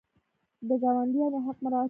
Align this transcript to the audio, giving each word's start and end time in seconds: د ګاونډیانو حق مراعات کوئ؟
د 0.67 0.69
ګاونډیانو 0.81 1.39
حق 1.45 1.57
مراعات 1.63 1.69
کوئ؟ 1.79 1.79